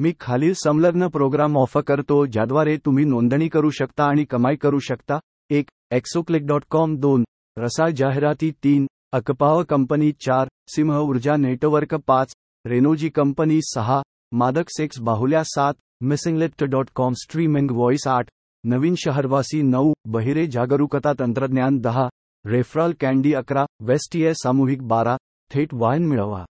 मी 0.00 0.12
खालील 0.20 0.54
संलग्न 0.54 1.08
programme 1.08 1.56
offer 1.56 1.82
करतो, 1.82 2.26
ज्याद्वारे 2.26 2.76
तुम्ही 2.76 3.04
नोंदणी 3.04 3.48
करू 3.48 3.70
शकता 3.70 4.04
आणि 4.04 4.24
कमाई 4.24 4.56
करू 4.56 4.78
शकता. 4.78 5.20
एक 5.50 5.70
एक्सोक्लिक 5.92 6.46
डॉट 6.46 6.64
कॉम 6.70 6.96
दोन, 6.96 7.24
रसाळ 7.58 7.90
जाहिराती. 7.90 8.50
तीन, 8.50 8.86
अकपाव 9.12 9.64
कंपनी. 9.64 10.12
चार, 10.12 10.48
सिंह 10.68 10.96
ऊर्जा 10.96 11.36
नेटवर्क. 11.36 11.94
पाच, 11.94 12.34
रेनोजी 12.66 13.10
कंपनी. 13.10 13.60
सहा, 13.62 14.02
मादक 14.34 14.64
सेक्स 14.68 14.98
बाहुल्या. 14.98 15.42
सात 15.42 15.74
missing lift 16.02 16.64
dot 16.64 16.90
com 16.90 17.12
streaming 17.12 17.70
voice. 17.70 18.08
आठ, 18.08 18.30
नवीन 18.66 18.94
शहरवासी. 18.94 19.62
नऊ, 19.62 19.92
बहिरे 20.06 20.46
जागरूकता 20.46 21.12
तंत्रज्ञान. 21.12 21.78
दहा, 21.78 22.08
रेफरल 22.46 22.92
कॅन्डी 22.92 23.32
अकरा. 23.32 23.66
वेस्टियर 23.82 24.32
सामूहिक 24.32 24.82
बारा. 24.82 25.16
थेट 25.54 25.74
वाहन 25.74 26.02
मिळवा. 26.02 26.46